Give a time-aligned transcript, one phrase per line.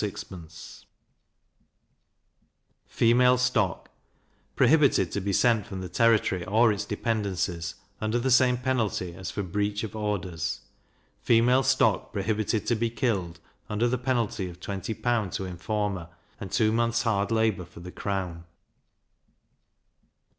[2.87, 3.91] Female Stock
[4.55, 9.29] prohibited to be sent from the territory, or its dependencies, under the same penalty as
[9.29, 10.61] for breach of orders.
[11.21, 15.31] Female stock prohibited to be killed, under the penalty of 20L.
[15.33, 16.09] to informer,
[16.39, 18.45] and two months hard labour for the crown.